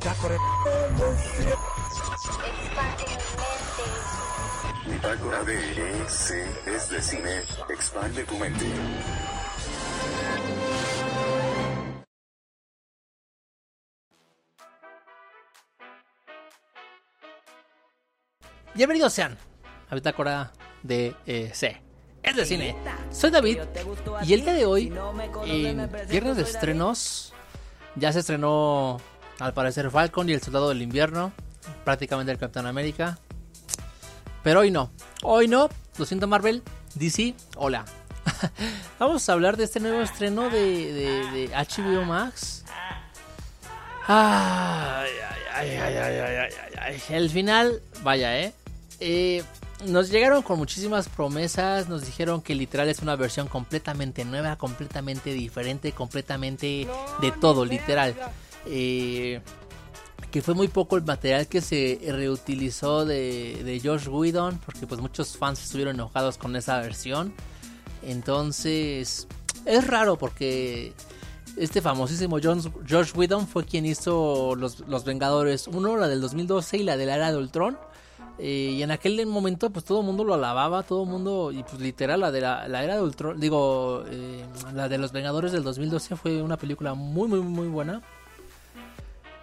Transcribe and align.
Bitácora. 0.00 0.38
Bitácora 4.86 5.44
de 5.44 6.00
EC 6.00 6.68
es 6.74 6.88
de 6.88 7.02
cine. 7.02 7.42
Expande 7.68 8.24
tu 8.24 8.34
mente. 8.38 8.64
Bienvenidos 18.74 19.12
sean 19.12 19.36
a 19.90 19.94
Bitácora 19.94 20.50
de 20.82 21.14
eh, 21.26 21.50
C. 21.52 21.82
Es 22.22 22.36
de 22.36 22.46
cine. 22.46 22.74
Soy 23.10 23.30
David 23.30 23.58
y 24.24 24.32
el 24.32 24.44
día 24.44 24.54
de 24.54 24.64
hoy, 24.64 24.94
en 25.44 25.90
viernes 26.08 26.38
de 26.38 26.42
estrenos, 26.44 27.34
ya 27.96 28.14
se 28.14 28.20
estrenó 28.20 28.98
al 29.40 29.54
parecer 29.54 29.90
Falcon 29.90 30.28
y 30.28 30.32
el 30.32 30.42
Soldado 30.42 30.68
del 30.68 30.82
Invierno, 30.82 31.32
prácticamente 31.84 32.30
el 32.30 32.38
Capitán 32.38 32.66
América. 32.66 33.18
Pero 34.42 34.60
hoy 34.60 34.70
no, 34.70 34.90
hoy 35.22 35.48
no, 35.48 35.68
lo 35.98 36.04
siento 36.04 36.26
Marvel, 36.26 36.62
DC, 36.94 37.34
hola. 37.56 37.84
Vamos 38.98 39.28
a 39.28 39.32
hablar 39.32 39.56
de 39.56 39.64
este 39.64 39.80
nuevo 39.80 40.00
estreno 40.00 40.50
de, 40.50 40.92
de, 40.92 41.30
de 41.30 41.48
HBO 41.48 42.04
Max. 42.04 42.64
Ay, 44.06 45.10
ay, 45.54 45.68
ay, 45.68 45.78
ay, 45.78 45.96
ay, 45.96 46.18
ay, 46.18 46.52
ay, 46.62 46.72
ay. 46.80 47.02
El 47.10 47.30
final, 47.30 47.82
vaya, 48.02 48.38
eh. 48.40 48.52
eh 49.00 49.42
nos 49.86 50.10
llegaron 50.10 50.42
con 50.42 50.58
muchísimas 50.58 51.08
promesas, 51.08 51.88
nos 51.88 52.04
dijeron 52.04 52.42
que 52.42 52.54
literal 52.54 52.88
es 52.90 53.00
una 53.00 53.16
versión 53.16 53.48
completamente 53.48 54.26
nueva, 54.26 54.56
completamente 54.56 55.32
diferente, 55.32 55.92
completamente 55.92 56.86
de 57.20 57.32
todo, 57.40 57.64
literal. 57.64 58.14
Eh, 58.66 59.40
que 60.30 60.42
fue 60.42 60.54
muy 60.54 60.68
poco 60.68 60.96
el 60.96 61.02
material 61.02 61.48
que 61.48 61.60
se 61.60 61.98
reutilizó 62.06 63.04
de, 63.04 63.62
de 63.64 63.80
Josh 63.82 64.08
Whedon, 64.08 64.58
porque 64.64 64.86
pues 64.86 65.00
muchos 65.00 65.36
fans 65.36 65.62
estuvieron 65.62 65.96
enojados 65.96 66.38
con 66.38 66.54
esa 66.54 66.80
versión. 66.80 67.32
Entonces, 68.02 69.26
es 69.64 69.86
raro 69.86 70.16
porque 70.16 70.94
este 71.56 71.82
famosísimo 71.82 72.38
Josh 72.40 73.12
Whedon 73.14 73.46
fue 73.46 73.64
quien 73.64 73.86
hizo 73.86 74.54
los, 74.56 74.80
los 74.88 75.04
Vengadores 75.04 75.66
1, 75.66 75.96
la 75.96 76.08
del 76.08 76.20
2012 76.20 76.78
y 76.78 76.82
la 76.84 76.96
de 76.96 77.06
la 77.06 77.16
era 77.16 77.32
de 77.32 77.38
Ultron. 77.38 77.78
Eh, 78.38 78.74
y 78.76 78.82
en 78.82 78.90
aquel 78.90 79.26
momento, 79.26 79.68
pues 79.68 79.84
todo 79.84 80.00
el 80.00 80.06
mundo 80.06 80.24
lo 80.24 80.32
alababa, 80.32 80.82
todo 80.82 81.02
el 81.02 81.10
mundo, 81.10 81.52
y 81.52 81.62
pues 81.62 81.78
literal, 81.78 82.20
la 82.20 82.30
de 82.32 82.40
la, 82.40 82.64
era 82.82 82.94
de 82.94 83.02
Ultron, 83.02 83.38
digo, 83.38 84.04
eh, 84.08 84.42
la 84.72 84.88
de 84.88 84.96
los 84.96 85.12
Vengadores 85.12 85.52
del 85.52 85.62
2012 85.62 86.16
fue 86.16 86.40
una 86.40 86.56
película 86.56 86.94
muy, 86.94 87.28
muy, 87.28 87.40
muy 87.40 87.68
buena. 87.68 88.00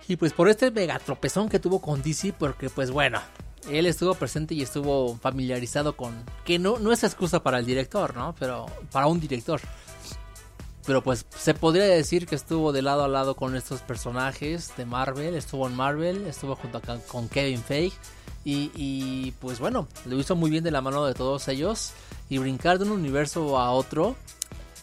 Y 0.07 0.15
pues 0.15 0.33
por 0.33 0.49
este 0.49 0.71
mega 0.71 0.99
tropezón 0.99 1.49
que 1.49 1.59
tuvo 1.59 1.81
con 1.81 2.01
DC, 2.01 2.33
porque 2.37 2.69
pues 2.69 2.91
bueno, 2.91 3.19
él 3.69 3.85
estuvo 3.85 4.13
presente 4.13 4.55
y 4.55 4.61
estuvo 4.61 5.17
familiarizado 5.17 5.97
con. 5.97 6.23
Que 6.45 6.59
no, 6.59 6.79
no 6.79 6.91
es 6.91 7.03
excusa 7.03 7.43
para 7.43 7.59
el 7.59 7.65
director, 7.65 8.15
¿no? 8.15 8.33
Pero 8.39 8.67
para 8.91 9.07
un 9.07 9.19
director. 9.19 9.59
Pero 10.85 11.03
pues 11.03 11.25
se 11.37 11.53
podría 11.53 11.83
decir 11.83 12.27
que 12.27 12.35
estuvo 12.35 12.71
de 12.71 12.81
lado 12.81 13.03
a 13.03 13.09
lado 13.09 13.35
con 13.35 13.57
estos 13.57 13.81
personajes 13.81 14.71
de 14.77 14.85
Marvel. 14.85 15.35
Estuvo 15.35 15.67
en 15.67 15.75
Marvel, 15.75 16.25
estuvo 16.27 16.55
junto 16.55 16.77
acá 16.77 16.97
con 17.07 17.27
Kevin 17.27 17.61
Feige 17.61 17.97
y, 18.45 19.33
pues 19.41 19.59
bueno, 19.59 19.89
lo 20.05 20.17
hizo 20.17 20.37
muy 20.37 20.49
bien 20.49 20.63
de 20.63 20.71
la 20.71 20.79
mano 20.79 21.05
de 21.05 21.13
todos 21.13 21.49
ellos. 21.49 21.91
Y 22.29 22.37
brincar 22.37 22.79
de 22.79 22.85
un 22.85 22.91
universo 22.91 23.59
a 23.59 23.71
otro, 23.71 24.15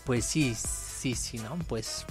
pues 0.04 0.26
sí, 0.26 0.54
sí, 0.54 1.14
sí, 1.14 1.38
¿no? 1.38 1.58
Pues, 1.66 2.04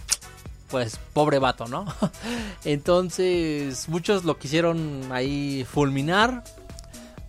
pues 0.74 1.00
pobre 1.14 1.38
vato, 1.38 1.68
¿no? 1.68 1.86
Entonces, 2.66 3.88
muchos 3.90 4.24
lo 4.24 4.40
quisieron 4.40 5.04
ahí 5.12 5.68
fulminar. 5.72 6.44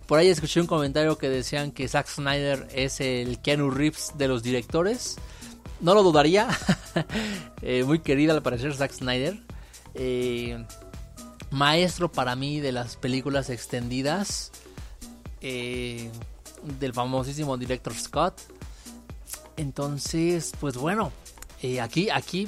Por 0.07 0.17
ahí 0.17 0.29
escuché 0.29 0.61
un 0.61 0.65
comentario 0.65 1.19
que 1.19 1.29
decían 1.29 1.71
que 1.71 1.87
Zack 1.87 2.07
Snyder 2.07 2.67
es 2.73 2.99
el 3.01 3.37
Keanu 3.39 3.69
Reeves 3.69 4.13
de 4.17 4.27
los 4.27 4.41
directores. 4.41 5.17
No 5.79 5.93
lo 5.93 6.01
dudaría. 6.01 6.47
Eh, 7.61 7.83
muy 7.83 7.99
querida 7.99 8.31
al 8.31 8.41
parecer 8.41 8.73
Zack 8.75 8.93
Snyder. 8.93 9.39
Eh, 9.95 10.63
maestro 11.49 12.11
para 12.11 12.35
mí 12.35 12.59
de 12.59 12.71
las 12.71 12.95
películas 12.95 13.49
extendidas 13.49 14.51
eh, 15.41 16.11
del 16.79 16.93
famosísimo 16.93 17.57
director 17.57 17.93
Scott. 17.95 18.39
Entonces, 19.57 20.53
pues 20.59 20.77
bueno, 20.77 21.11
aquí, 21.81 22.09
aquí 22.11 22.47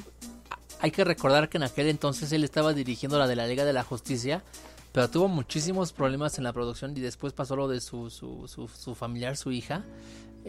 hay 0.80 0.92
que 0.92 1.04
recordar 1.04 1.50
que 1.50 1.58
en 1.58 1.64
aquel 1.64 1.88
entonces 1.88 2.32
él 2.32 2.44
estaba 2.44 2.74
dirigiendo 2.74 3.18
la 3.20 3.28
de 3.28 3.36
la 3.36 3.48
Liga 3.48 3.66
de 3.66 3.74
la 3.74 3.84
Justicia, 3.84 4.44
pero 4.92 5.10
tuvo 5.10 5.28
muchísimos 5.28 5.94
problemas 5.94 6.38
en 6.38 6.44
la 6.44 6.54
producción 6.54 6.96
y 6.96 7.02
después 7.02 7.34
pasó 7.34 7.56
lo 7.56 7.68
de 7.68 7.82
su, 7.82 8.10
su, 8.10 8.48
su 8.48 8.96
familiar, 8.96 9.38
su 9.38 9.52
hija. 9.52 9.84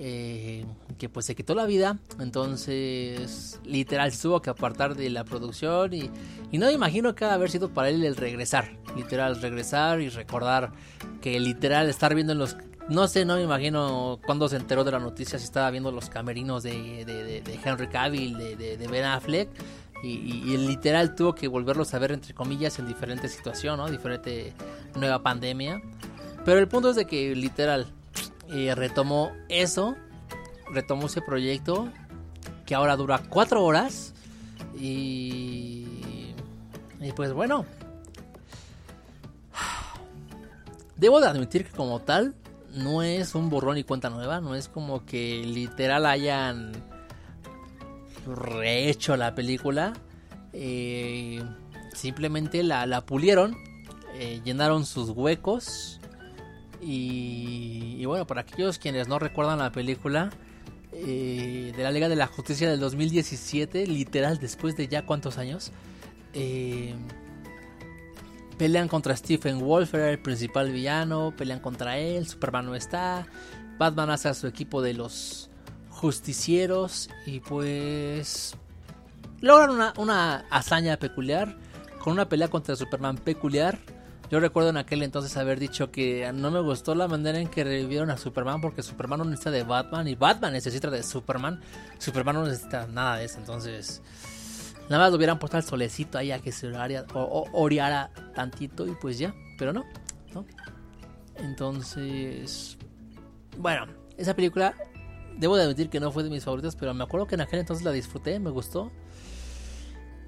Eh, 0.01 0.65
que 0.97 1.09
pues 1.09 1.27
se 1.27 1.35
quitó 1.35 1.57
la 1.57 1.67
vida. 1.67 1.99
Entonces, 2.21 3.61
literal, 3.65 4.17
tuvo 4.17 4.41
que 4.41 4.49
apartar 4.49 4.95
de 4.95 5.11
la 5.11 5.25
producción. 5.25 5.93
Y, 5.93 6.11
no 6.57 6.67
me 6.67 6.73
imagino 6.73 7.17
que 7.17 7.25
haber 7.25 7.51
sido 7.51 7.71
para 7.71 7.89
él 7.89 8.05
el 8.05 8.15
regresar. 8.15 8.77
Literal, 8.97 9.41
regresar 9.43 10.01
y 10.01 10.09
recordar 10.09 10.71
que 11.21 11.41
literal 11.41 11.89
estar 11.89 12.15
viendo 12.15 12.33
en 12.33 12.39
los. 12.39 12.57
No 12.89 13.09
sé, 13.09 13.25
no 13.25 13.35
me 13.35 13.43
imagino 13.43 14.21
cuando 14.25 14.49
se 14.49 14.57
enteró 14.57 14.85
de 14.85 14.93
la 14.93 15.01
noticia 15.01 15.37
si 15.39 15.45
estaba 15.45 15.69
viendo 15.71 15.91
los 15.91 16.09
camerinos 16.09 16.63
de, 16.63 17.05
de, 17.05 17.61
Henry 17.63 17.89
Cavill, 17.89 18.39
de, 18.39 18.89
Ben 18.89 19.05
Affleck. 19.05 19.49
Y, 20.03 20.57
literal 20.57 21.15
tuvo 21.15 21.35
que 21.35 21.49
volverlos 21.49 21.93
a 21.95 21.99
ver, 21.99 22.13
entre 22.13 22.33
comillas, 22.33 22.79
en 22.79 22.87
diferente 22.87 23.29
situación, 23.29 23.79
¿no? 23.79 23.91
Diferente 23.91 24.53
nueva 24.95 25.23
pandemia. 25.23 25.83
Pero 26.45 26.61
el 26.61 26.69
punto 26.69 26.91
es 26.91 26.97
de 26.97 27.05
que 27.05 27.35
literal, 27.35 27.87
y 28.49 28.71
retomó 28.71 29.33
eso, 29.49 29.97
retomó 30.73 31.07
ese 31.07 31.21
proyecto 31.21 31.89
que 32.65 32.75
ahora 32.75 32.97
dura 32.97 33.23
cuatro 33.29 33.65
horas 33.65 34.15
y, 34.79 35.85
y 37.01 37.13
pues 37.17 37.33
bueno, 37.33 37.67
debo 40.97 41.21
de 41.21 41.29
admitir 41.29 41.65
que 41.65 41.73
como 41.73 42.01
tal 42.01 42.35
no 42.75 43.03
es 43.03 43.35
un 43.35 43.51
borrón 43.51 43.79
y 43.79 43.85
cuenta 43.85 44.11
nueva, 44.11 44.41
no 44.41 44.55
es 44.55 44.69
como 44.69 45.05
que 45.05 45.43
literal 45.45 46.07
hayan 46.07 46.73
rehecho 48.35 49.17
la 49.17 49.35
película, 49.35 49.95
eh, 50.53 51.43
simplemente 51.95 52.63
la, 52.63 52.87
la 52.87 53.05
pulieron, 53.05 53.57
eh, 54.15 54.41
llenaron 54.45 54.87
sus 54.87 55.11
huecos 55.11 56.01
y, 56.81 58.05
bueno, 58.05 58.27
para 58.27 58.43
aquellos 58.43 58.79
quienes 58.79 59.09
no 59.09 59.19
recuerdan 59.19 59.59
la 59.59 59.73
película 59.73 60.31
eh, 60.93 61.73
de 61.77 61.83
la 61.83 61.91
Liga 61.91 62.09
de 62.09 62.17
la 62.17 62.27
Justicia 62.27 62.71
del 62.71 62.81
2017, 62.81 63.87
literal 63.87 64.39
después 64.39 64.77
de 64.77 64.89
ya 64.89 65.05
cuántos 65.05 65.39
años, 65.39 65.73
pelean 68.59 68.89
contra 68.89 69.17
Stephen 69.17 69.61
Wolf, 69.61 69.95
era 69.95 70.11
el 70.11 70.21
principal 70.21 70.71
villano, 70.71 71.35
pelean 71.37 71.61
contra 71.61 71.99
él, 71.99 72.27
Superman 72.27 72.67
no 72.67 72.75
está, 72.75 73.27
Batman 73.79 74.11
hace 74.11 74.29
a 74.29 74.35
su 74.35 74.47
equipo 74.47 74.83
de 74.83 74.95
los 74.95 75.48
justicieros 75.99 77.11
y 77.27 77.41
pues 77.41 78.55
logran 79.41 79.71
una, 79.71 79.95
una 79.97 80.45
hazaña 80.51 80.97
peculiar 80.97 81.57
con 81.99 82.13
una 82.13 82.29
pelea 82.29 82.49
contra 82.49 82.77
Superman 82.77 83.17
peculiar 83.17 83.79
yo 84.31 84.41
recuerdo 84.41 84.69
en 84.69 84.77
aquel 84.77 85.03
entonces 85.03 85.35
haber 85.39 85.59
dicho 85.59 85.91
que 85.91 86.31
no 86.35 86.51
me 86.51 86.61
gustó 86.61 86.95
la 86.95 87.09
manera 87.09 87.39
en 87.39 87.49
que 87.49 87.65
revivieron 87.65 88.11
a 88.11 88.19
Superman 88.19 88.61
porque 88.61 88.83
Superman 88.83 89.21
no 89.21 89.25
necesita 89.25 89.51
de 89.51 89.63
Batman 89.63 90.07
y 90.07 90.17
Batman 90.17 90.53
necesita 90.53 90.91
de 90.91 91.03
Superman. 91.03 91.61
Superman 91.99 92.35
no 92.35 92.45
necesita 92.45 92.87
nada 92.89 93.17
de 93.17 93.25
eso, 93.25 93.39
entonces 93.39 94.03
nada 94.91 95.05
más 95.05 95.11
lo 95.11 95.17
hubieran 95.17 95.39
puesto 95.39 95.57
al 95.57 95.63
solecito 95.63 96.19
ahí 96.19 96.31
a 96.31 96.41
que 96.41 96.53
se 96.53 96.67
oreara, 96.67 97.07
o, 97.15 97.49
oreara 97.53 98.11
tantito 98.35 98.87
y 98.87 98.95
pues 98.97 99.19
ya, 99.19 99.35
pero 99.57 99.73
no. 99.73 99.87
Entonces, 101.37 102.77
bueno, 103.57 103.87
esa 104.19 104.35
película 104.35 104.75
debo 105.39 105.57
de 105.57 105.63
admitir 105.63 105.89
que 105.89 106.01
no 106.01 106.13
fue 106.13 106.23
de 106.23 106.31
mis 106.31 106.45
favoritas, 106.45 106.77
pero 106.77 106.93
me 106.93 107.05
acuerdo 107.05 107.27
que 107.27 107.37
en 107.37 107.41
aquel 107.41 107.61
entonces 107.61 107.85
la 107.85 107.93
disfruté, 107.93 108.39
me 108.39 108.51
gustó 108.51 108.93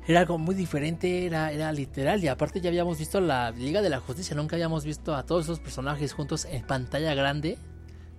era 0.06 0.20
algo 0.20 0.38
muy 0.38 0.54
diferente, 0.54 1.26
era, 1.26 1.52
era 1.52 1.72
literal. 1.72 2.22
Y 2.22 2.28
aparte 2.28 2.60
ya 2.60 2.68
habíamos 2.68 2.98
visto 2.98 3.20
la 3.20 3.50
Liga 3.52 3.82
de 3.82 3.90
la 3.90 4.00
Justicia, 4.00 4.34
nunca 4.34 4.56
habíamos 4.56 4.84
visto 4.84 5.14
a 5.14 5.24
todos 5.24 5.44
esos 5.44 5.60
personajes 5.60 6.12
juntos 6.12 6.46
en 6.46 6.66
pantalla 6.66 7.14
grande. 7.14 7.58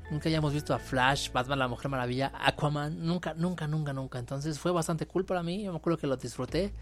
Nunca 0.10 0.28
habíamos 0.28 0.54
visto 0.54 0.74
a 0.74 0.80
Flash, 0.80 1.32
Batman, 1.32 1.60
la 1.60 1.68
Mujer 1.68 1.90
Maravilla, 1.90 2.34
Aquaman, 2.44 3.06
nunca, 3.06 3.34
nunca, 3.34 3.68
nunca, 3.68 3.94
nunca. 3.94 4.20
Entonces 4.20 4.60
fue 4.60 4.72
bastante 4.72 5.06
cool 5.06 5.26
para 5.26 5.42
mí, 5.42 5.64
yo 5.64 5.72
me 5.72 5.78
acuerdo 5.78 5.98
que 5.98 6.08
lo 6.08 6.18
disfruté. 6.18 6.74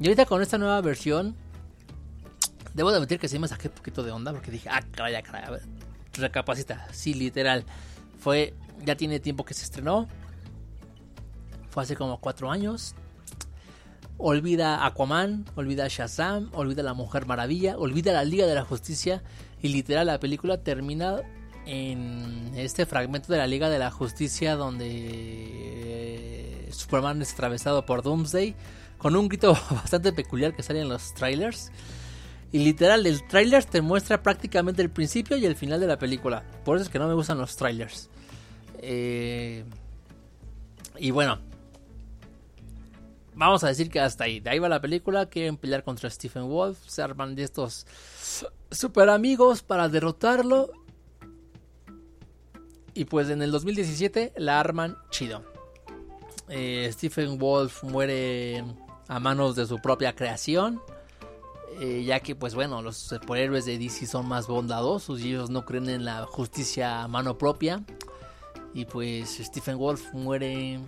Y 0.00 0.06
ahorita 0.06 0.26
con 0.26 0.42
esta 0.42 0.58
nueva 0.58 0.80
versión, 0.80 1.36
debo 2.74 2.90
de 2.90 2.96
admitir 2.96 3.20
que 3.20 3.28
sí 3.28 3.38
me 3.38 3.46
saqué 3.46 3.68
un 3.68 3.74
poquito 3.74 4.02
de 4.02 4.10
onda 4.10 4.32
porque 4.32 4.50
dije, 4.50 4.68
ah, 4.68 4.82
caray, 4.90 5.22
caray, 5.22 5.44
a 5.44 5.50
ver, 5.50 5.62
recapacita. 6.14 6.88
Sí, 6.92 7.14
literal. 7.14 7.64
Fue, 8.18 8.52
ya 8.84 8.96
tiene 8.96 9.20
tiempo 9.20 9.44
que 9.44 9.54
se 9.54 9.64
estrenó. 9.64 10.08
Fue 11.70 11.82
hace 11.82 11.96
como 11.96 12.20
cuatro 12.20 12.50
años 12.50 12.94
olvida 14.18 14.86
Aquaman, 14.86 15.44
olvida 15.54 15.88
Shazam, 15.88 16.50
olvida 16.54 16.82
la 16.82 16.94
Mujer 16.94 17.26
Maravilla, 17.26 17.76
olvida 17.78 18.12
la 18.12 18.24
Liga 18.24 18.46
de 18.46 18.54
la 18.54 18.64
Justicia 18.64 19.22
y 19.62 19.68
literal 19.68 20.06
la 20.06 20.18
película 20.18 20.62
termina 20.62 21.20
en 21.66 22.52
este 22.54 22.86
fragmento 22.86 23.32
de 23.32 23.38
la 23.38 23.46
Liga 23.46 23.68
de 23.68 23.78
la 23.78 23.90
Justicia 23.90 24.56
donde 24.56 24.86
eh, 24.88 26.68
Superman 26.72 27.20
es 27.22 27.32
atravesado 27.32 27.84
por 27.84 28.02
Doomsday 28.02 28.54
con 28.98 29.16
un 29.16 29.28
grito 29.28 29.52
bastante 29.70 30.12
peculiar 30.12 30.54
que 30.54 30.62
sale 30.62 30.80
en 30.80 30.88
los 30.88 31.12
trailers. 31.14 31.70
Y 32.52 32.60
literal, 32.60 33.04
el 33.06 33.26
trailer 33.26 33.64
te 33.64 33.82
muestra 33.82 34.22
prácticamente 34.22 34.80
el 34.80 34.88
principio 34.88 35.36
y 35.36 35.44
el 35.44 35.56
final 35.56 35.80
de 35.80 35.88
la 35.88 35.98
película. 35.98 36.44
Por 36.64 36.76
eso 36.76 36.84
es 36.84 36.88
que 36.88 36.98
no 36.98 37.08
me 37.08 37.14
gustan 37.14 37.38
los 37.38 37.56
trailers. 37.56 38.08
Eh, 38.80 39.64
y 40.98 41.10
bueno, 41.10 41.38
vamos 43.34 43.64
a 43.64 43.68
decir 43.68 43.90
que 43.90 44.00
hasta 44.00 44.24
ahí. 44.24 44.40
De 44.40 44.50
ahí 44.50 44.58
va 44.58 44.68
la 44.68 44.80
película. 44.80 45.26
Quieren 45.26 45.56
pelear 45.56 45.84
contra 45.84 46.10
Stephen 46.10 46.48
Wolf. 46.48 46.78
Se 46.86 47.02
arman 47.02 47.34
de 47.34 47.44
estos 47.44 47.86
super 48.70 49.08
amigos 49.10 49.62
para 49.62 49.88
derrotarlo. 49.88 50.70
Y 52.94 53.04
pues 53.04 53.28
en 53.28 53.42
el 53.42 53.50
2017 53.50 54.32
la 54.36 54.58
arman 54.58 54.96
chido. 55.10 55.44
Eh, 56.48 56.88
Stephen 56.92 57.38
Wolf 57.38 57.82
muere 57.84 58.64
a 59.08 59.20
manos 59.20 59.54
de 59.56 59.66
su 59.66 59.78
propia 59.78 60.14
creación. 60.14 60.80
Eh, 61.78 62.04
ya 62.04 62.20
que 62.20 62.34
pues 62.34 62.54
bueno, 62.54 62.80
los 62.80 62.96
superhéroes 62.96 63.66
de 63.66 63.76
DC 63.76 64.06
son 64.06 64.26
más 64.26 64.46
bondadosos 64.46 65.20
y 65.20 65.28
ellos 65.28 65.50
no 65.50 65.66
creen 65.66 65.90
en 65.90 66.06
la 66.06 66.24
justicia 66.24 67.02
a 67.02 67.08
mano 67.08 67.36
propia. 67.36 67.84
Y 68.76 68.84
pues 68.84 69.40
Stephen 69.42 69.78
Wolf 69.78 70.12
muere 70.12 70.78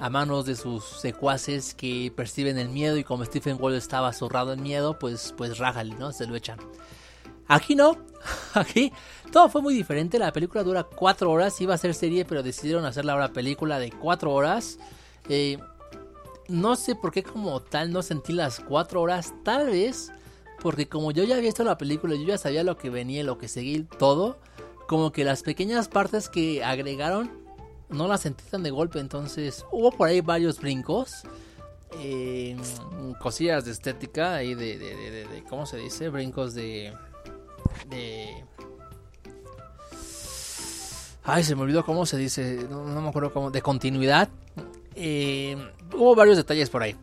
a 0.00 0.10
manos 0.10 0.46
de 0.46 0.56
sus 0.56 0.84
secuaces 0.84 1.74
que 1.74 2.12
perciben 2.14 2.58
el 2.58 2.68
miedo 2.68 2.96
y 2.96 3.04
como 3.04 3.24
Stephen 3.24 3.56
Wolf 3.56 3.76
estaba 3.76 4.12
zurrado 4.12 4.52
en 4.54 4.64
miedo, 4.64 4.98
pues, 4.98 5.32
pues 5.36 5.56
rájale, 5.58 5.94
¿no? 5.94 6.10
Se 6.10 6.26
lo 6.26 6.34
echan. 6.34 6.58
Aquí 7.46 7.76
no, 7.76 7.98
aquí 8.54 8.92
todo 9.30 9.48
fue 9.48 9.62
muy 9.62 9.74
diferente. 9.74 10.18
La 10.18 10.32
película 10.32 10.64
dura 10.64 10.82
4 10.82 11.30
horas, 11.30 11.60
iba 11.60 11.72
a 11.72 11.78
ser 11.78 11.94
serie, 11.94 12.24
pero 12.24 12.42
decidieron 12.42 12.84
hacerla 12.84 13.12
ahora 13.12 13.32
película 13.32 13.78
de 13.78 13.92
4 13.92 14.32
horas. 14.32 14.80
Eh, 15.28 15.58
no 16.48 16.74
sé 16.74 16.96
por 16.96 17.12
qué 17.12 17.22
como 17.22 17.62
tal 17.62 17.92
no 17.92 18.02
sentí 18.02 18.32
las 18.32 18.58
4 18.58 19.00
horas, 19.00 19.32
tal 19.44 19.66
vez 19.70 20.10
porque 20.60 20.88
como 20.88 21.12
yo 21.12 21.22
ya 21.22 21.36
había 21.36 21.46
visto 21.46 21.62
la 21.62 21.78
película, 21.78 22.16
yo 22.16 22.24
ya 22.24 22.38
sabía 22.38 22.64
lo 22.64 22.76
que 22.76 22.90
venía, 22.90 23.22
lo 23.22 23.38
que 23.38 23.46
seguía, 23.46 23.84
todo, 24.00 24.36
como 24.86 25.12
que 25.12 25.24
las 25.24 25.42
pequeñas 25.42 25.88
partes 25.88 26.28
que 26.28 26.64
agregaron 26.64 27.30
no 27.88 28.08
las 28.08 28.22
sentí 28.22 28.44
tan 28.50 28.62
de 28.62 28.70
golpe, 28.70 28.98
entonces 28.98 29.64
hubo 29.70 29.92
por 29.92 30.08
ahí 30.08 30.20
varios 30.20 30.60
brincos. 30.60 31.22
Eh, 31.98 32.56
cosillas 33.20 33.64
de 33.64 33.70
estética 33.70 34.34
ahí 34.34 34.54
de, 34.54 34.76
de, 34.76 34.96
de, 35.26 35.44
¿cómo 35.48 35.66
se 35.66 35.76
dice? 35.76 36.08
Brincos 36.08 36.52
de 36.52 36.92
de 37.88 38.44
ay 41.24 41.44
se 41.44 41.54
me 41.54 41.62
olvidó 41.62 41.84
cómo 41.84 42.06
se 42.06 42.16
dice 42.16 42.66
no, 42.70 42.84
no 42.86 43.00
me 43.00 43.08
acuerdo 43.08 43.32
cómo 43.32 43.50
de 43.50 43.62
continuidad 43.62 44.28
eh, 44.94 45.56
hubo 45.94 46.14
varios 46.14 46.36
detalles 46.36 46.70
por 46.70 46.82
ahí 46.82 46.96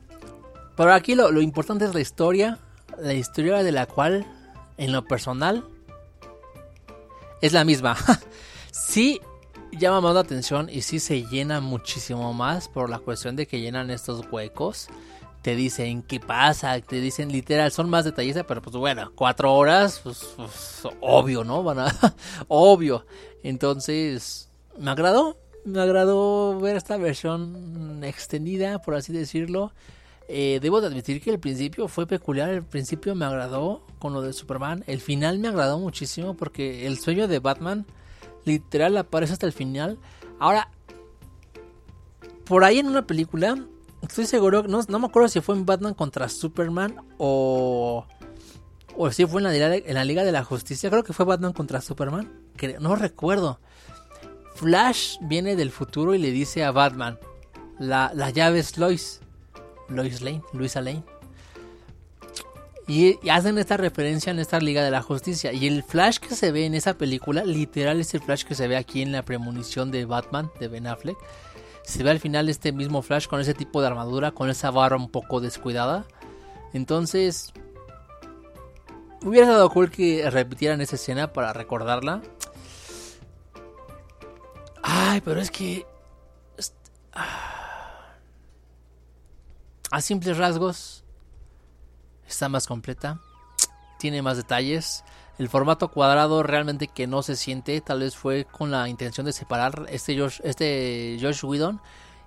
pero 0.76 0.94
aquí 0.94 1.16
lo, 1.16 1.32
lo 1.32 1.42
importante 1.42 1.86
es 1.86 1.94
la 1.94 2.02
historia 2.02 2.60
la 2.98 3.14
historia 3.14 3.64
de 3.64 3.72
la 3.72 3.86
cual 3.86 4.26
en 4.78 4.92
lo 4.92 5.06
personal 5.06 5.64
es 7.44 7.52
la 7.52 7.66
misma 7.66 7.98
sí 8.72 9.20
llama 9.78 10.00
más 10.00 10.14
la 10.14 10.22
atención 10.22 10.70
y 10.72 10.82
sí 10.82 11.00
se 11.00 11.24
llena 11.24 11.60
muchísimo 11.60 12.34
más 12.34 12.70
por 12.70 12.90
la 12.90 13.00
cuestión 13.00 13.36
de 13.36 13.48
que 13.48 13.60
llenan 13.60 13.90
estos 13.92 14.26
huecos. 14.32 14.88
Te 15.42 15.56
dicen 15.56 16.04
qué 16.04 16.22
pasa, 16.22 16.80
te 16.80 17.02
dicen 17.02 17.30
literal, 17.30 17.72
son 17.72 17.90
más 17.90 18.06
detallistas, 18.06 18.46
pero 18.48 18.62
pues 18.62 18.78
bueno, 18.78 19.12
cuatro 19.14 19.54
horas, 19.54 20.00
pues, 20.02 20.26
pues 20.38 20.84
obvio, 21.02 21.44
¿no? 21.44 21.64
Van 21.64 21.80
a, 21.80 22.16
obvio. 22.48 23.06
Entonces, 23.44 24.48
me 24.78 24.92
agradó, 24.92 25.38
me 25.66 25.82
agradó 25.82 26.58
ver 26.62 26.78
esta 26.78 26.96
versión 26.96 28.02
extendida, 28.06 28.80
por 28.80 28.96
así 28.96 29.12
decirlo. 29.12 29.74
Eh, 30.36 30.58
debo 30.64 30.82
de 30.82 30.88
admitir 30.88 31.22
que 31.22 31.30
el 31.30 31.40
principio 31.40 31.88
fue 31.88 32.08
peculiar, 32.08 32.50
el 32.50 32.64
principio 32.64 33.14
me 33.14 33.24
agradó 33.24 33.86
con 34.00 34.14
lo 34.14 34.24
de 34.24 34.34
Superman, 34.34 34.84
el 34.88 35.00
final 35.00 35.38
me 35.38 35.48
agradó 35.48 35.78
muchísimo 35.78 36.34
porque 36.34 36.88
el 36.88 36.98
sueño 36.98 37.28
de 37.28 37.38
Batman 37.38 37.86
literal 38.44 38.98
aparece 38.98 39.34
hasta 39.34 39.46
el 39.46 39.54
final. 39.54 40.00
Ahora, 40.40 40.72
por 42.46 42.64
ahí 42.64 42.80
en 42.80 42.88
una 42.88 43.06
película, 43.06 43.64
estoy 44.02 44.26
seguro, 44.26 44.64
no, 44.64 44.82
no 44.88 44.98
me 44.98 45.06
acuerdo 45.06 45.30
si 45.30 45.40
fue 45.40 45.54
en 45.54 45.68
Batman 45.68 45.94
contra 45.94 46.28
Superman 46.28 46.96
o, 47.20 48.08
o 48.98 49.12
si 49.12 49.28
fue 49.28 49.40
en 49.40 49.44
la, 49.44 49.76
en 49.76 49.94
la 49.94 50.04
Liga 50.04 50.24
de 50.24 50.32
la 50.32 50.44
Justicia. 50.44 50.90
Creo 50.90 51.04
que 51.04 51.14
fue 51.14 51.28
Batman 51.28 51.54
contra 51.54 51.80
Superman, 51.80 52.34
que 52.58 52.80
no 52.80 52.96
recuerdo. 52.96 53.60
Flash 54.56 55.18
viene 55.22 55.56
del 55.56 55.70
futuro 55.70 56.16
y 56.16 56.18
le 56.18 56.32
dice 56.32 56.64
a 56.64 56.72
Batman, 56.72 57.20
la, 57.78 58.12
la 58.16 58.32
llave 58.32 58.58
es 58.58 58.80
Lois, 58.80 59.20
Lois 59.94 60.22
Lane, 60.22 60.42
Luisa 60.54 60.82
Lane. 60.82 61.04
Y, 62.88 63.18
hacen 63.30 63.58
esta 63.58 63.78
referencia 63.78 64.32
en 64.32 64.40
esta 64.40 64.60
Liga 64.60 64.84
de 64.84 64.92
la 64.92 65.02
Justicia. 65.02 65.54
Y 65.54 65.68
el 65.68 65.84
Flash 65.84 66.18
que 66.18 66.36
se 66.36 66.52
ve 66.52 66.66
en 66.66 66.74
esa 66.74 66.98
película, 66.98 67.46
literal 67.46 68.00
es 68.00 68.14
el 68.14 68.22
Flash 68.22 68.44
que 68.44 68.56
se 68.56 68.68
ve 68.68 68.76
aquí 68.76 69.02
en 69.02 69.12
la 69.12 69.24
premonición 69.24 69.92
de 69.92 70.06
Batman, 70.06 70.52
de 70.60 70.68
Ben 70.68 70.88
Affleck. 70.88 71.18
Se 71.84 72.04
ve 72.04 72.12
al 72.12 72.20
final 72.20 72.50
este 72.50 72.72
mismo 72.72 73.02
Flash 73.02 73.28
con 73.28 73.40
ese 73.40 73.54
tipo 73.54 73.82
de 73.82 73.88
armadura, 73.88 74.32
con 74.32 74.50
esa 74.50 74.72
barra 74.72 74.98
un 74.98 75.10
poco 75.10 75.40
descuidada. 75.40 76.06
Entonces, 76.74 77.54
hubiera 79.22 79.48
dado 79.48 79.70
cool 79.70 79.90
que 79.90 80.30
repitieran 80.30 80.82
esa 80.82 80.96
escena 80.96 81.32
para 81.32 81.54
recordarla. 81.54 82.22
Ay, 84.82 85.22
pero 85.22 85.40
es 85.40 85.52
que... 85.52 85.86
A 89.94 90.02
simples 90.02 90.40
rasgos, 90.40 91.04
está 92.28 92.50
más 92.50 92.66
completa, 92.66 93.20
tiene 94.00 94.24
más 94.24 94.38
detalles. 94.38 95.04
El 95.38 95.50
formato 95.50 95.92
cuadrado 95.92 96.42
realmente 96.42 96.88
que 96.88 97.06
no 97.06 97.22
se 97.22 97.36
siente, 97.36 97.80
tal 97.80 98.00
vez 98.00 98.16
fue 98.16 98.46
con 98.46 98.72
la 98.72 98.90
intención 98.90 99.24
de 99.28 99.34
separar. 99.34 99.86
Este 99.90 100.18
Josh, 100.18 100.40
este 100.44 101.20
Josh 101.22 101.46
Whedon 101.46 101.80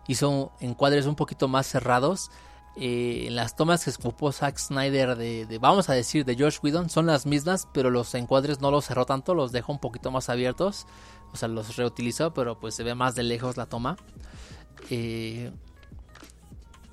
hizo 0.07 0.53
encuadres 0.61 1.07
un 1.07 1.17
poquito 1.17 1.49
más 1.49 1.67
cerrados. 1.67 2.31
Eh, 2.77 3.27
las 3.33 3.57
tomas 3.57 3.83
que 3.83 3.91
escupó 3.91 4.31
Zack 4.31 4.59
Snyder 4.59 5.17
de, 5.17 5.45
de, 5.47 5.59
vamos 5.59 5.91
a 5.91 5.95
decir, 5.95 6.25
de 6.25 6.37
Josh 6.37 6.59
Whedon 6.63 6.89
son 6.89 7.07
las 7.07 7.27
mismas, 7.27 7.67
pero 7.73 7.91
los 7.91 8.15
encuadres 8.15 8.61
no 8.61 8.71
los 8.71 8.85
cerró 8.85 9.07
tanto, 9.07 9.35
los 9.35 9.51
dejó 9.51 9.73
un 9.73 9.81
poquito 9.81 10.13
más 10.13 10.29
abiertos. 10.29 10.87
O 11.33 11.37
sea, 11.37 11.49
los 11.49 11.75
reutilizó, 11.75 12.33
pero 12.33 12.61
pues 12.61 12.77
se 12.77 12.85
ve 12.85 12.95
más 12.95 13.17
de 13.17 13.25
lejos 13.25 13.57
la 13.57 13.67
toma. 13.67 13.97
Eh, 14.89 15.51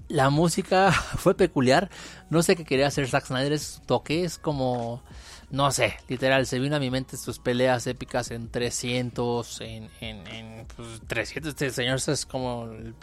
la 0.08 0.30
música 0.30 0.92
fue 1.18 1.36
peculiar. 1.36 1.90
No 2.30 2.44
sé 2.44 2.56
qué 2.56 2.66
quería 2.66 2.88
hacer 2.88 3.08
Zack 3.08 3.26
Snyder. 3.26 3.54
Es 3.54 3.82
toque, 3.86 4.24
es 4.24 4.38
como. 4.38 5.04
No 5.50 5.72
sé, 5.72 5.98
literal. 6.08 6.48
Se 6.48 6.60
vino 6.60 6.76
a 6.76 6.80
mi 6.80 6.90
mente 6.90 7.16
sus 7.18 7.40
peleas 7.40 7.86
épicas 7.88 8.32
en 8.32 8.50
300. 8.50 9.62
En, 9.62 9.90
en, 10.02 10.28
en 10.28 10.68
pues, 10.76 11.02
300. 11.08 11.50
Este 11.52 11.70
señor 11.70 12.00
es 12.06 12.26
como 12.26 12.66
el, 12.66 12.96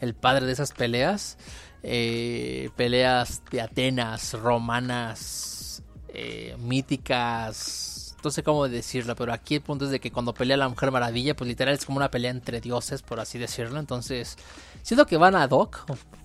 el 0.00 0.14
padre 0.14 0.46
de 0.46 0.52
esas 0.52 0.72
peleas. 0.72 1.36
Eh, 1.82 2.70
peleas 2.76 3.42
de 3.50 3.60
Atenas, 3.60 4.32
romanas, 4.32 5.82
eh, 6.08 6.56
míticas. 6.58 7.93
No 8.24 8.30
sé 8.30 8.42
cómo 8.42 8.66
decirlo, 8.68 9.14
pero 9.16 9.34
aquí 9.34 9.56
el 9.56 9.60
punto 9.60 9.84
es 9.84 9.90
de 9.90 10.00
que 10.00 10.10
cuando 10.10 10.32
pelea 10.32 10.56
la 10.56 10.68
Mujer 10.68 10.90
Maravilla, 10.90 11.36
pues 11.36 11.46
literal 11.46 11.74
es 11.74 11.84
como 11.84 11.98
una 11.98 12.10
pelea 12.10 12.30
entre 12.30 12.62
dioses, 12.62 13.02
por 13.02 13.20
así 13.20 13.38
decirlo. 13.38 13.78
Entonces, 13.78 14.38
siento 14.82 15.06
que 15.06 15.18
van 15.18 15.34
a 15.34 15.46
Doc, 15.46 15.84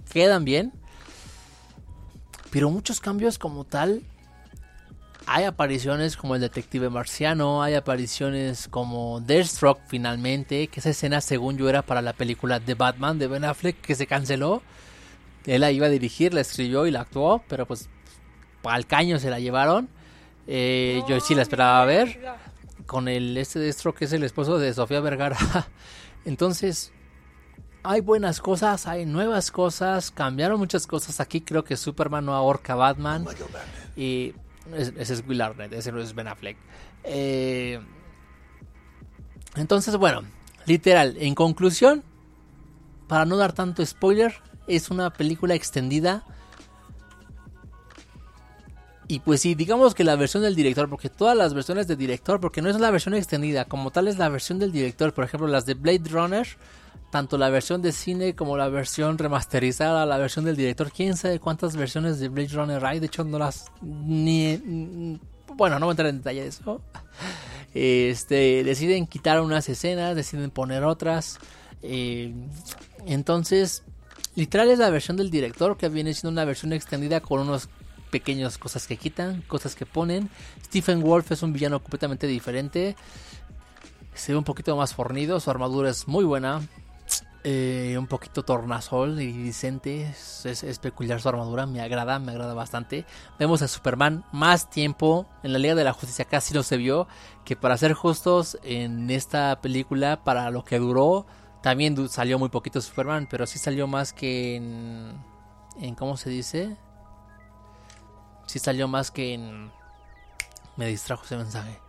quedan 0.10 0.46
bien. 0.46 0.72
Pero 2.52 2.70
muchos 2.70 3.02
cambios 3.02 3.38
como 3.38 3.66
tal. 3.66 4.02
Hay 5.26 5.44
apariciones 5.44 6.16
como 6.16 6.36
el 6.36 6.42
detective 6.42 6.90
marciano, 6.90 7.62
hay 7.62 7.76
apariciones 7.76 8.70
como 8.70 9.20
Deathstroke 9.20 9.82
finalmente, 9.88 10.68
que 10.68 10.80
esa 10.80 10.92
escena 10.92 11.20
según 11.20 11.58
yo 11.58 11.70
era 11.70 11.82
para 11.82 12.02
la 12.02 12.14
película 12.14 12.60
de 12.60 12.74
Batman 12.76 13.20
de 13.20 13.28
Ben 13.28 13.44
Affleck 13.44 13.80
que 13.82 13.94
se 13.94 14.08
canceló. 14.08 14.64
Él 15.46 15.62
la 15.62 15.72
iba 15.72 15.88
a 15.88 15.90
dirigir, 15.90 16.34
la 16.34 16.42
escribió 16.42 16.88
y 16.88 16.92
la 16.92 17.02
actuó, 17.02 17.44
pero 17.50 17.66
pues 17.66 17.90
al 18.64 18.88
caño 18.88 19.20
se 19.20 19.30
la 19.30 19.40
llevaron. 19.40 19.90
Eh, 20.48 21.02
yo 21.08 21.20
sí 21.20 21.36
la 21.36 21.42
esperaba 21.42 21.86
ver. 21.86 22.20
Con 22.86 23.08
el 23.08 23.38
este 23.38 23.60
Deathstroke 23.60 24.00
que 24.00 24.06
es 24.06 24.14
el 24.14 24.24
esposo 24.24 24.58
de 24.58 24.74
Sofía 24.74 25.00
Vergara. 25.00 25.38
Entonces, 26.26 26.92
hay 27.84 28.02
buenas 28.02 28.42
cosas, 28.42 28.88
hay 28.88 29.06
nuevas 29.06 29.52
cosas, 29.52 30.12
cambiaron 30.12 30.60
muchas 30.60 30.88
cosas. 30.88 31.20
Aquí 31.20 31.42
creo 31.42 31.64
que 31.64 31.78
Superman 31.78 32.26
no 32.26 32.34
ahorca 32.34 32.74
a 32.74 32.78
Batman. 32.78 33.26
Y 33.96 34.34
ese 34.76 35.14
es 35.14 35.24
Will 35.28 35.42
Arnett, 35.42 35.74
ese 35.74 35.92
no 35.92 36.00
es 36.00 36.14
Ben 36.14 36.28
Affleck. 36.28 36.58
Eh, 37.04 37.80
entonces, 39.56 39.96
bueno, 39.96 40.24
literal, 40.66 41.16
en 41.20 41.36
conclusión, 41.36 42.04
para 43.08 43.26
no 43.26 43.38
dar 43.38 43.54
tanto 43.54 43.86
spoiler, 43.86 44.36
es 44.68 44.90
una 44.90 45.12
película 45.12 45.56
extendida 45.56 46.24
Y 49.12 49.22
pues 49.22 49.42
sí, 49.42 49.56
digamos 49.56 49.96
que 49.96 50.04
la 50.04 50.16
versión 50.16 50.44
del 50.44 50.56
director, 50.56 50.88
porque 50.88 51.10
todas 51.10 51.36
las 51.36 51.56
versiones 51.56 51.88
de 51.88 51.96
director, 51.96 52.40
porque 52.40 52.62
no 52.62 52.70
es 52.70 52.80
la 52.80 52.92
versión 52.92 53.16
extendida, 53.16 53.66
como 53.66 53.90
tal 53.90 54.08
es 54.08 54.20
la 54.20 54.30
versión 54.30 54.60
del 54.60 54.72
director, 54.72 55.16
por 55.16 55.24
ejemplo 55.24 55.48
las 55.48 55.66
de 55.66 55.74
Blade 55.74 56.04
Runner, 56.12 56.48
tanto 57.10 57.40
la 57.40 57.50
versión 57.50 57.82
de 57.82 57.92
cine 57.92 58.36
como 58.36 58.56
la 58.56 58.70
versión 58.70 59.18
remasterizada, 59.18 60.06
la 60.06 60.20
versión 60.20 60.46
del 60.46 60.56
director, 60.56 60.92
quién 60.92 61.18
sabe 61.18 61.40
cuántas 61.40 61.76
versiones 61.76 62.20
de 62.20 62.30
Blade 62.30 62.50
Runner 62.50 62.86
hay, 62.86 63.00
de 63.00 63.08
hecho 63.08 63.24
no 63.24 63.40
las 63.40 63.72
ni 63.82 65.20
bueno, 65.56 65.80
no 65.80 65.88
voy 65.88 65.92
a 65.92 65.94
entrar 65.94 66.10
en 66.10 66.18
detalle 66.20 66.44
de 66.44 66.48
eso. 66.48 66.82
Este, 67.74 68.64
deciden 68.64 69.08
quitar 69.08 69.42
unas 69.42 69.68
escenas, 69.70 70.16
deciden 70.16 70.52
poner 70.52 70.84
otras. 70.84 71.40
Eh, 71.82 72.34
entonces, 73.08 73.84
literal 74.36 74.70
es 74.70 74.80
la 74.80 74.90
versión 74.92 75.18
del 75.18 75.32
director 75.32 75.78
que 75.78 75.90
viene 75.90 76.14
siendo 76.14 76.32
una 76.32 76.46
versión 76.46 76.74
extendida 76.74 77.22
con 77.22 77.42
unos 77.42 77.70
pequeñas 78.10 78.58
cosas 78.58 78.88
que 78.88 78.98
quitan, 78.98 79.42
cosas 79.44 79.76
que 79.76 79.86
ponen. 79.86 80.30
Stephen 80.66 81.02
Wolf 81.02 81.32
es 81.32 81.44
un 81.44 81.54
villano 81.54 81.80
completamente 81.80 82.28
diferente. 82.28 82.96
Se 84.14 84.32
ve 84.34 84.38
un 84.38 84.44
poquito 84.44 84.76
más 84.76 84.94
fornido, 84.94 85.40
su 85.40 85.50
armadura 85.50 85.90
es 85.90 86.08
muy 86.08 86.26
buena. 86.26 86.62
Eh, 87.46 87.96
un 87.98 88.08
poquito 88.08 88.44
tornasol 88.44 89.22
y 89.22 89.32
decente. 89.44 90.14
Es, 90.44 90.80
peculiar 90.80 91.22
su 91.22 91.30
armadura, 91.30 91.66
me 91.66 91.82
agrada, 91.82 92.20
me 92.20 92.32
agrada 92.32 92.54
bastante. 92.54 93.06
Vemos 93.38 93.62
a 93.62 93.68
Superman 93.68 94.26
más 94.34 94.70
tiempo 94.70 95.26
en 95.44 95.54
la 95.54 95.60
Liga 95.60 95.76
de 95.76 95.86
la 95.86 95.94
Justicia, 95.94 96.26
casi 96.26 96.54
no 96.54 96.64
se 96.64 96.76
vio. 96.76 97.08
Que 97.46 97.56
para 97.56 97.78
ser 97.78 97.94
justos, 97.94 98.58
en 98.64 99.10
esta 99.10 99.62
película, 99.62 100.24
para 100.24 100.50
lo 100.52 100.66
que 100.66 100.80
duró, 100.80 101.26
también 101.64 102.10
salió 102.10 102.38
muy 102.40 102.50
poquito 102.50 102.82
Superman, 102.82 103.28
pero 103.30 103.48
sí 103.48 103.58
salió 103.58 103.88
más 103.88 104.12
que 104.12 104.58
en 104.58 105.96
¿Cómo 105.96 106.18
se 106.18 106.30
dice? 106.30 106.76
Sí 108.50 108.58
salió 108.58 108.88
más 108.88 109.12
que 109.12 109.36
en... 109.36 109.72
Me 110.76 110.88
distrajo 110.88 111.24
ese 111.24 111.38
mensaje. 111.38 111.80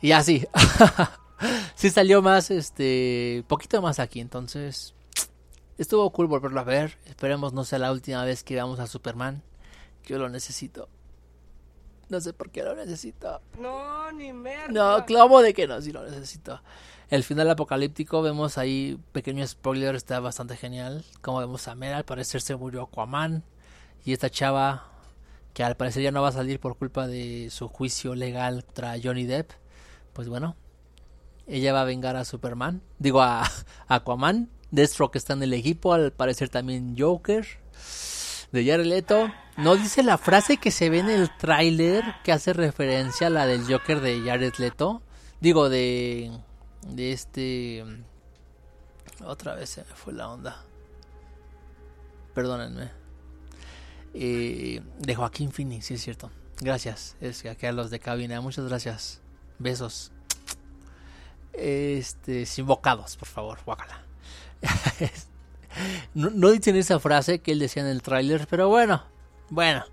Y 0.00 0.12
así. 0.12 0.46
sí 1.74 1.90
salió 1.90 2.22
más, 2.22 2.52
este... 2.52 3.42
Poquito 3.48 3.82
más 3.82 3.98
aquí, 3.98 4.20
entonces... 4.20 4.94
Estuvo 5.78 6.08
cool 6.12 6.28
volverlo 6.28 6.60
a 6.60 6.62
ver. 6.62 6.96
Esperemos 7.06 7.52
no 7.52 7.64
sea 7.64 7.80
la 7.80 7.90
última 7.90 8.24
vez 8.24 8.44
que 8.44 8.54
veamos 8.54 8.78
a 8.78 8.86
Superman. 8.86 9.42
Yo 10.04 10.16
lo 10.16 10.28
necesito. 10.28 10.88
No 12.08 12.20
sé 12.20 12.32
por 12.32 12.52
qué 12.52 12.62
lo 12.62 12.76
necesito. 12.76 13.40
No, 13.58 14.12
ni 14.12 14.32
merda. 14.32 14.68
No, 14.68 15.06
clavo 15.06 15.42
de 15.42 15.52
que 15.54 15.66
no, 15.66 15.82
sí 15.82 15.90
lo 15.90 16.04
necesito. 16.04 16.62
El 17.10 17.24
final 17.24 17.50
apocalíptico, 17.50 18.22
vemos 18.22 18.58
ahí, 18.58 18.96
pequeño 19.10 19.44
spoiler, 19.44 19.96
está 19.96 20.20
bastante 20.20 20.56
genial. 20.56 21.04
Como 21.20 21.40
vemos 21.40 21.66
a 21.66 21.74
Mera, 21.74 21.96
al 21.96 22.04
parecer 22.04 22.42
se 22.42 22.54
murió 22.54 22.82
Aquaman. 22.82 23.42
Y 24.04 24.12
esta 24.12 24.30
chava 24.30 24.92
que 25.56 25.64
al 25.64 25.74
parecer 25.74 26.02
ya 26.02 26.10
no 26.10 26.20
va 26.20 26.28
a 26.28 26.32
salir 26.32 26.60
por 26.60 26.76
culpa 26.76 27.06
de 27.06 27.48
su 27.48 27.68
juicio 27.68 28.14
legal 28.14 28.62
contra 28.62 28.96
Johnny 29.02 29.24
Depp, 29.24 29.52
pues 30.12 30.28
bueno, 30.28 30.54
ella 31.46 31.72
va 31.72 31.80
a 31.80 31.84
vengar 31.84 32.14
a 32.14 32.26
Superman, 32.26 32.82
digo 32.98 33.22
a, 33.22 33.50
Aquaman, 33.88 34.50
Deathstroke 34.70 35.16
está 35.16 35.32
en 35.32 35.42
el 35.42 35.54
equipo, 35.54 35.94
al 35.94 36.12
parecer 36.12 36.50
también 36.50 36.94
Joker 36.98 37.46
de 38.52 38.66
Jared 38.66 38.84
Leto. 38.84 39.32
No 39.56 39.76
dice 39.76 40.02
la 40.02 40.18
frase 40.18 40.58
que 40.58 40.70
se 40.70 40.90
ve 40.90 40.98
en 40.98 41.08
el 41.08 41.34
tráiler 41.38 42.04
que 42.22 42.32
hace 42.32 42.52
referencia 42.52 43.28
a 43.28 43.30
la 43.30 43.46
del 43.46 43.64
Joker 43.64 44.02
de 44.02 44.20
Jared 44.20 44.52
Leto. 44.58 45.00
Digo 45.40 45.70
de 45.70 46.38
de 46.86 47.12
este 47.12 47.82
otra 49.24 49.54
vez 49.54 49.70
se 49.70 49.84
me 49.84 49.94
fue 49.94 50.12
la 50.12 50.28
onda. 50.28 50.62
Perdónenme. 52.34 53.05
Eh, 54.18 54.80
de 54.98 55.14
Joaquín 55.14 55.52
Phoenix, 55.52 55.86
sí 55.86 55.94
es 55.94 56.02
cierto. 56.02 56.30
Gracias, 56.58 57.16
es 57.20 57.42
que 57.42 57.66
a 57.66 57.72
los 57.72 57.90
de 57.90 58.00
cabina, 58.00 58.40
muchas 58.40 58.66
gracias. 58.66 59.20
Besos. 59.58 60.10
Este, 61.52 62.46
sin 62.46 62.64
bocados, 62.66 63.18
por 63.18 63.28
favor, 63.28 63.58
guácala. 63.66 64.02
no, 66.14 66.30
no, 66.30 66.50
dicen 66.50 66.76
esa 66.76 66.98
frase 66.98 67.40
que 67.40 67.52
él 67.52 67.58
decía 67.58 67.82
en 67.82 67.88
el 67.88 68.00
tráiler, 68.00 68.46
pero 68.48 68.70
bueno, 68.70 69.04
bueno. 69.50 69.84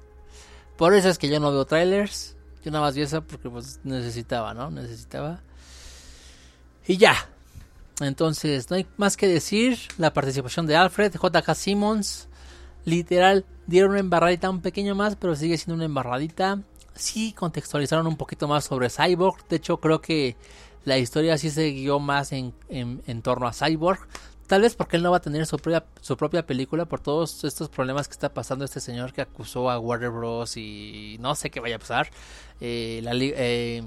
Por 0.78 0.94
eso 0.94 1.10
es 1.10 1.18
que 1.18 1.28
yo 1.28 1.42
no 1.42 1.52
veo 1.52 1.66
trailers. 1.66 2.38
Yo 2.64 2.72
nada 2.72 2.86
más 2.86 2.96
vi 2.96 3.02
esa 3.02 3.20
porque 3.20 3.50
pues 3.50 3.82
necesitaba, 3.84 4.54
¿no? 4.54 4.72
Necesitaba. 4.72 5.42
Y 6.88 6.96
ya. 6.96 7.30
Entonces, 8.00 8.70
no 8.70 8.78
hay 8.78 8.88
más 8.96 9.18
que 9.18 9.28
decir. 9.28 9.78
La 9.98 10.14
participación 10.14 10.66
de 10.66 10.78
Alfred, 10.78 11.12
JK 11.12 11.54
Simmons. 11.56 12.30
Literal, 12.86 13.46
dieron 13.68 13.92
una 13.92 14.00
embarradita 14.00 14.50
un 14.50 14.62
pequeño 14.62 14.96
más, 14.96 15.16
pero 15.16 15.36
sigue 15.36 15.58
siendo 15.58 15.76
una 15.76 15.86
embarradita. 15.86 16.60
Sí 16.96 17.34
contextualizaron 17.34 18.08
un 18.08 18.18
poquito 18.18 18.48
más 18.48 18.66
sobre 18.66 18.90
Cyborg. 18.90 19.48
De 19.48 19.56
hecho, 19.56 19.78
creo 19.78 20.02
que 20.02 20.36
la 20.86 20.98
historia 20.98 21.38
sí 21.38 21.50
se 21.50 21.70
guió 21.70 22.00
más 22.00 22.32
en, 22.34 22.54
en, 22.70 23.22
torno 23.22 23.48
a 23.48 23.54
Cyborg. 23.54 24.00
Tal 24.48 24.62
vez 24.62 24.76
porque 24.76 24.98
él 24.98 25.04
no 25.04 25.12
va 25.12 25.18
a 25.18 25.22
tener 25.22 25.46
su 25.46 25.58
propia, 25.58 25.86
su 26.02 26.18
propia 26.18 26.46
película 26.46 26.86
por 26.86 27.00
todos 27.00 27.44
estos 27.46 27.70
problemas 27.70 28.08
que 28.08 28.12
está 28.12 28.34
pasando 28.34 28.66
este 28.66 28.82
señor 28.82 29.14
que 29.14 29.22
acusó 29.22 29.70
a 29.72 29.80
Warner 29.80 30.10
Bros. 30.10 30.58
y 30.58 31.18
no 31.20 31.34
sé 31.36 31.50
qué 31.50 31.62
vaya 31.62 31.78
a 31.78 31.80
pasar. 31.80 32.10
Eh, 32.60 33.00
la, 33.02 33.12
eh, 33.16 33.82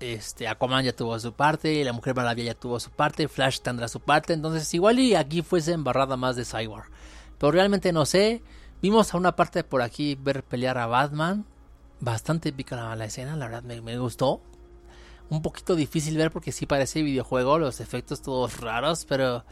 este 0.00 0.48
Aquaman 0.48 0.84
ya 0.84 0.94
tuvo 0.94 1.18
su 1.18 1.32
parte, 1.32 1.82
la 1.84 1.92
Mujer 1.92 2.14
Maravilla 2.14 2.52
ya 2.52 2.58
tuvo 2.58 2.78
su 2.80 2.90
parte, 2.90 3.28
Flash 3.28 3.60
tendrá 3.60 3.88
su 3.88 4.00
parte, 4.00 4.32
entonces 4.32 4.72
igual 4.74 4.98
y 4.98 5.14
aquí 5.14 5.42
fuese 5.42 5.72
embarrada 5.72 6.16
más 6.16 6.36
de 6.36 6.44
Cyborg. 6.44 6.86
Pero 7.38 7.52
realmente 7.52 7.92
no 7.92 8.06
sé. 8.06 8.42
Vimos 8.82 9.12
a 9.12 9.16
una 9.16 9.36
parte 9.36 9.64
por 9.64 9.82
aquí 9.82 10.14
ver 10.14 10.42
pelear 10.42 10.78
a 10.78 10.86
Batman. 10.86 11.44
Bastante 12.00 12.50
épica 12.50 12.94
la, 12.94 13.04
escena, 13.04 13.36
la 13.36 13.48
verdad 13.48 13.62
me, 13.62 13.98
gustó. 13.98 14.42
Un 15.30 15.42
poquito 15.42 15.74
difícil 15.74 16.16
ver 16.16 16.30
porque 16.30 16.52
sí 16.52 16.66
parece 16.66 17.02
videojuego, 17.02 17.58
los 17.58 17.80
efectos 17.80 18.22
todos 18.22 18.60
raros, 18.60 19.04
pero... 19.06 19.44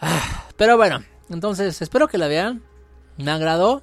Ah, 0.00 0.48
pero 0.56 0.76
bueno, 0.76 1.02
entonces 1.30 1.80
espero 1.80 2.08
que 2.08 2.18
la 2.18 2.28
vean. 2.28 2.62
Me 3.16 3.30
agradó. 3.30 3.82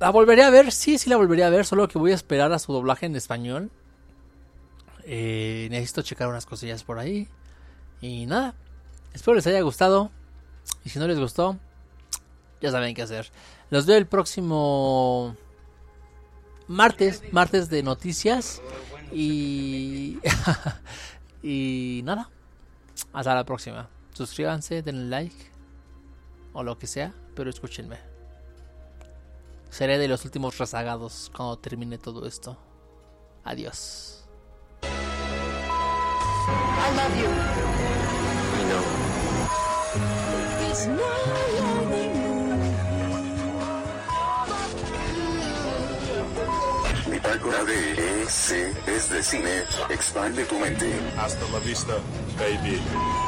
La 0.00 0.10
volveré 0.10 0.42
a 0.42 0.50
ver, 0.50 0.72
sí, 0.72 0.96
sí 0.96 1.10
la 1.10 1.18
volvería 1.18 1.46
a 1.46 1.50
ver, 1.50 1.66
solo 1.66 1.86
que 1.86 1.98
voy 1.98 2.12
a 2.12 2.14
esperar 2.14 2.52
a 2.52 2.58
su 2.58 2.72
doblaje 2.72 3.04
en 3.04 3.14
español. 3.14 3.70
Eh, 5.04 5.68
necesito 5.70 6.02
checar 6.02 6.28
unas 6.28 6.46
cosillas 6.46 6.82
por 6.82 6.98
ahí. 6.98 7.28
Y 8.00 8.24
nada, 8.24 8.54
espero 9.12 9.34
les 9.34 9.46
haya 9.46 9.60
gustado. 9.60 10.10
Y 10.84 10.90
si 10.90 10.98
no 10.98 11.06
les 11.06 11.18
gustó, 11.18 11.58
ya 12.60 12.70
saben 12.70 12.94
qué 12.94 13.02
hacer. 13.02 13.30
Los 13.70 13.86
veo 13.86 13.96
el 13.96 14.06
próximo 14.06 15.36
martes, 16.68 17.22
martes 17.32 17.68
de 17.68 17.82
noticias. 17.82 18.62
Y. 19.12 20.18
y 21.42 22.02
nada. 22.04 22.30
Hasta 23.12 23.34
la 23.34 23.44
próxima. 23.44 23.88
Suscríbanse, 24.12 24.82
denle 24.82 25.08
like. 25.08 25.50
O 26.52 26.62
lo 26.62 26.78
que 26.78 26.86
sea, 26.86 27.14
pero 27.34 27.50
escúchenme. 27.50 27.98
Seré 29.70 29.98
de 29.98 30.08
los 30.08 30.24
últimos 30.24 30.58
rezagados 30.58 31.30
cuando 31.34 31.58
termine 31.58 31.96
todo 31.96 32.26
esto. 32.26 32.56
Adiós. 33.44 34.24
Bitácora 47.10 47.64
de 47.64 48.22
EC 48.22 48.74
es 48.86 49.10
de 49.10 49.22
cine. 49.22 49.62
Expande 49.90 50.44
tu 50.46 50.58
mente. 50.58 50.90
Hasta 51.18 51.46
la 51.50 51.58
vista, 51.58 51.94
baby. 52.38 52.80